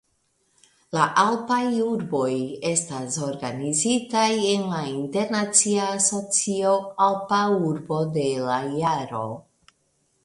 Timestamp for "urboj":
1.87-2.31